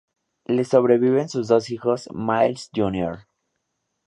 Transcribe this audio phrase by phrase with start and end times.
[0.47, 3.27] Le sobreviven sus dos hijos Myles, Jr.